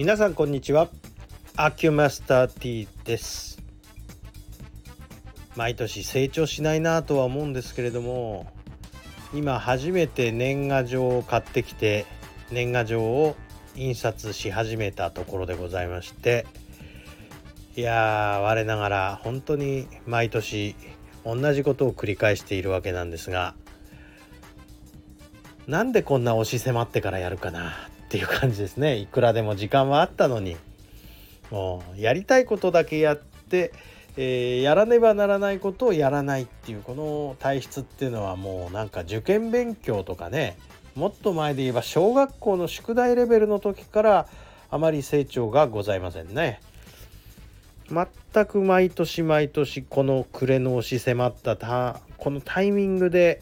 [0.00, 0.88] 皆さんこんにちは。
[1.56, 3.62] アキュマスター T です。
[5.56, 8.50] 毎年成長しないなとは思うんですけれども
[9.34, 12.06] 今初めて年賀状を買ってきて
[12.50, 13.36] 年賀状を
[13.76, 16.46] 印刷し始めたところでございまして
[17.76, 20.76] いや我ながら本当に毎年
[21.26, 23.54] 同じことを繰り返しているわけなんですが
[25.66, 28.96] なんでこんな押し迫ってからやるかなっていう感じですね。
[28.96, 30.56] いくらでも時間はあったのに。
[31.52, 33.72] もうやりたいことだけやって、
[34.16, 40.58] えー、やらねばならないことをやらないっていうこの体質っていうのはもうなんか受験勉強とかね。
[40.96, 44.26] もっと前で言えば小学校の宿題レベルの時から
[44.70, 46.60] あまり成長がございませんね。
[47.88, 53.40] 全く毎年毎年この暮れの押し迫ったたこのタイミングで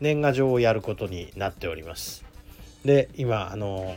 [0.00, 2.25] 年賀状をやることになっております。
[2.86, 3.96] で今あの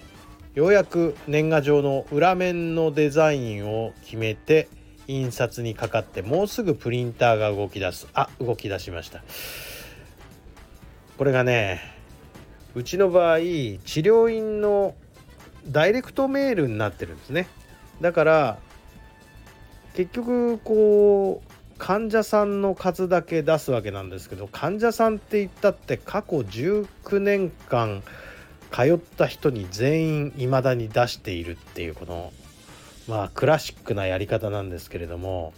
[0.55, 4.67] ようやく年賀状の裏面のデザインを決めて
[5.07, 8.07] 印刷にかかってもうすぐプリンターが動き出す。
[8.13, 9.23] あ動き出しました。
[11.17, 11.81] これがね
[12.75, 14.95] うちの場合治療院の
[15.67, 17.47] ダイレクトメールになってるんですね。
[18.01, 18.59] だから
[19.93, 28.03] 結局こう患者さんの数だけ出すわけなんですけど患者さんって言ったって過去19年間
[28.71, 32.33] 通った人に全員未だに出しているっていうこの
[33.07, 35.53] まあクラシックなやり方なんですけれども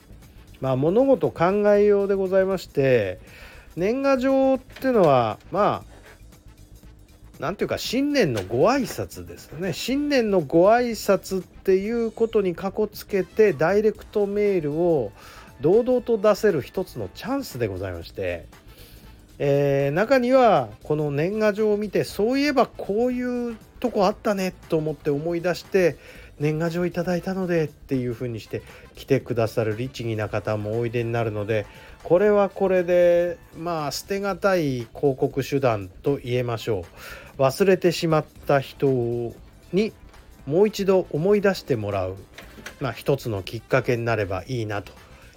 [0.60, 3.20] まあ物事考えようでございまして
[3.76, 5.92] 年賀状っていうのはまあ
[7.42, 9.74] 何ていうか新年のご挨拶ですね。
[9.74, 15.12] 新年のご挨拶っていうことにかこつけてダイレクトメールを
[15.60, 18.46] 堂々と出せる一つのチャンスでございまして、
[19.44, 25.98] えー、中にはこの年賀状を見てそういえばこういうとこあったねと思って思い出して
[26.40, 28.62] 年賀状いただいたのでっていう風にして
[28.94, 31.66] 来てくださる律儀な方もおいでになるので
[32.04, 36.86] これはこれでまあ捨てがたい広告手段と言えましょ
[37.40, 39.34] う忘れてしまった人
[39.74, 39.92] に
[40.46, 42.16] もう一度思い出してもらう、
[42.80, 44.94] まあ、一つのきっかけになればいいなと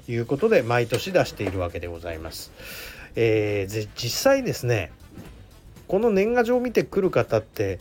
[0.08, 2.52] いうことで毎年出しているわけでございます。
[3.16, 4.92] えー、実際ですね
[5.86, 7.78] この年賀状を見てくる方って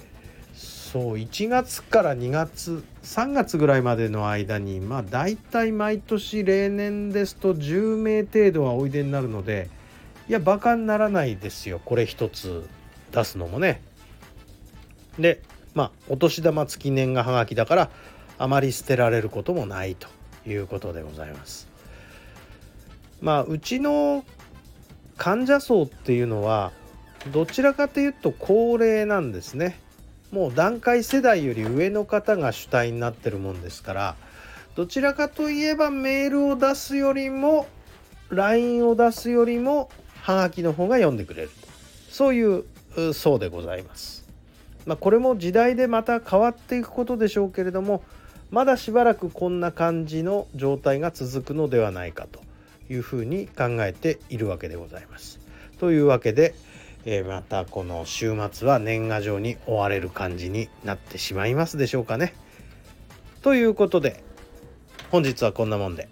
[0.54, 9.70] そう1月から2月3月ぐらいまでの間にまあ大体毎年例年ですと10名程度はおいでになるので
[10.30, 12.70] いやバカにならないですよこれ一つ
[13.12, 13.82] 出すのもね。
[15.18, 15.42] で
[15.74, 17.90] まあお年玉付き年賀はがきだから
[18.38, 20.08] あまり捨てられることもないと
[20.48, 21.68] いうことでございます。
[23.22, 24.24] まあうちの
[25.18, 26.72] 患者層っていうのは
[27.32, 29.80] どちらかというと高齢なんですね。
[30.32, 34.16] もう段階世代より上の方が主体になってるもんですから
[34.76, 37.68] どちらかといえばメールを出すよりも
[38.30, 39.90] LINE を出すよりも
[40.22, 41.52] ハガキの方が読んでくれる。
[42.10, 42.64] そういう
[43.14, 44.28] 層でございます。
[44.86, 48.04] まあ、これも時代でまた変わっていくことでしょうけれども
[48.52, 52.42] まだしばらくこんな感じの状態が続くのではないかと。
[52.90, 55.40] いうふうに考えているわけでございます。
[55.80, 56.56] というわけで、
[57.06, 62.34] えー、またこの週末は年賀状に追われる感じになってしまいますでしょうかね。
[63.42, 64.24] ということで
[65.12, 66.08] 本日はこんなもんで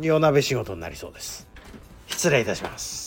[0.00, 1.46] 夜鍋仕事になりそうです。
[2.06, 3.03] 失礼いたします。